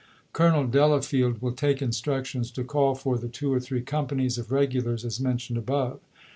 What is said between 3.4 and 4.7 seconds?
or three companies of